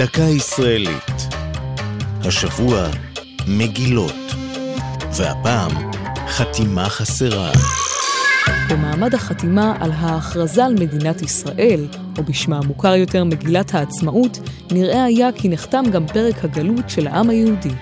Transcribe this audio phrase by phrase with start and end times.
[0.00, 1.28] דקה ישראלית.
[2.24, 2.88] השבוע
[3.48, 4.14] מגילות,
[5.12, 5.70] והפעם
[6.28, 7.52] חתימה חסרה.
[8.70, 11.86] במעמד החתימה על ההכרזה על מדינת ישראל,
[12.18, 14.38] או בשמה המוכר יותר מגילת העצמאות,
[14.70, 17.74] נראה היה כי נחתם גם פרק הגלות של העם היהודי.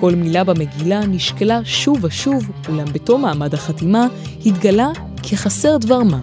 [0.00, 4.06] כל מילה במגילה נשקלה שוב ושוב, אולם בתום מעמד החתימה
[4.46, 4.88] התגלה
[5.22, 6.20] כי חסר דבר מה.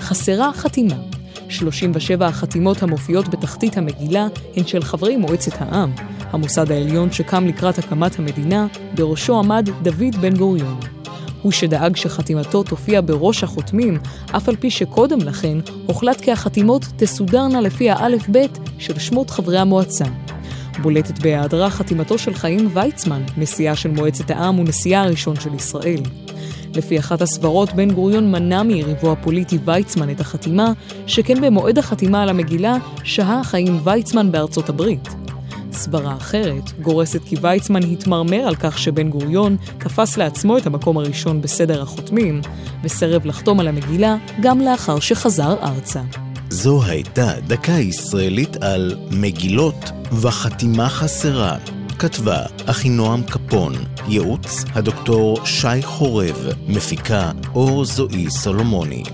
[0.00, 1.15] חסרה חתימה.
[1.48, 8.18] 37 החתימות המופיעות בתחתית המגילה הן של חברי מועצת העם, המוסד העליון שקם לקראת הקמת
[8.18, 10.80] המדינה, בראשו עמד דוד בן גוריון.
[11.42, 13.98] הוא שדאג שחתימתו תופיע בראש החותמים,
[14.36, 20.04] אף על פי שקודם לכן הוחלט כי החתימות תסודרנה לפי האלף-בית של שמות חברי המועצה.
[20.82, 26.00] בולטת בהיעדרה חתימתו של חיים ויצמן, נשיאה של מועצת העם ונשיאה הראשון של ישראל.
[26.74, 30.72] לפי אחת הסברות, בן גוריון מנע מיריבו הפוליטי ויצמן את החתימה,
[31.06, 35.08] שכן במועד החתימה על המגילה שהה חיים ויצמן בארצות הברית.
[35.72, 41.40] סברה אחרת גורסת כי ויצמן התמרמר על כך שבן גוריון תפס לעצמו את המקום הראשון
[41.40, 42.40] בסדר החותמים,
[42.84, 46.02] וסירב לחתום על המגילה גם לאחר שחזר ארצה.
[46.50, 51.75] זו הייתה דקה ישראלית על מגילות וחתימה חסרה.
[51.98, 53.72] כתבה אחינועם קפון,
[54.08, 59.04] ייעוץ הדוקטור שי חורב, מפיקה אור זועי סולומוני.